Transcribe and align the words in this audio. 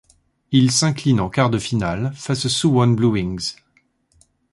Il 0.51 0.71
s'incline 0.71 1.19
en 1.19 1.29
quart 1.29 1.51
de 1.51 1.59
finale 1.59 2.11
face 2.15 2.47
aux 2.47 2.49
Suwon 2.49 2.87
Bluewings. 2.95 3.53